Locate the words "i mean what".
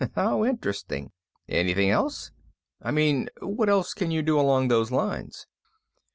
2.81-3.69